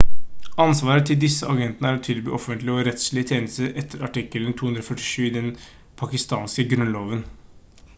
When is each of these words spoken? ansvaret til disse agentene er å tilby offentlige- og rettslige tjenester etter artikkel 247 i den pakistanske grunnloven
ansvaret 0.63 1.03
til 1.09 1.19
disse 1.23 1.49
agentene 1.51 1.89
er 1.91 1.99
å 1.99 2.01
tilby 2.07 2.33
offentlige- 2.37 2.77
og 2.79 2.87
rettslige 2.89 3.29
tjenester 3.33 3.77
etter 3.83 4.03
artikkel 4.09 4.49
247 4.63 5.19
i 5.27 5.31
den 5.37 5.53
pakistanske 6.03 6.69
grunnloven 6.75 7.25